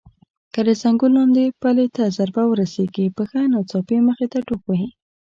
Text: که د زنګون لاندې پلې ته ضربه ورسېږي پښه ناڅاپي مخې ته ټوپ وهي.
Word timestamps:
که 0.53 0.59
د 0.67 0.69
زنګون 0.81 1.11
لاندې 1.17 1.55
پلې 1.61 1.85
ته 1.95 2.03
ضربه 2.17 2.43
ورسېږي 2.47 3.05
پښه 3.17 3.41
ناڅاپي 3.53 3.97
مخې 4.07 4.27
ته 4.33 4.39
ټوپ 4.47 4.61
وهي. 4.65 4.89